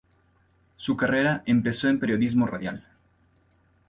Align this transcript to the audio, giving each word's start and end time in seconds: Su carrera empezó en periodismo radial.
Su 0.77 0.97
carrera 0.97 1.43
empezó 1.45 1.87
en 1.87 1.99
periodismo 1.99 2.47
radial. 2.47 2.87